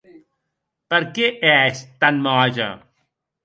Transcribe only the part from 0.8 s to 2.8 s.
Per qué ès tan mòja?